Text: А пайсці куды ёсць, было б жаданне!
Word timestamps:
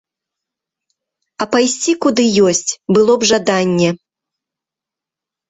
А 1.45 1.47
пайсці 1.53 1.91
куды 2.07 2.25
ёсць, 2.47 2.71
было 2.99 3.13
б 3.25 3.29
жаданне! 3.33 3.89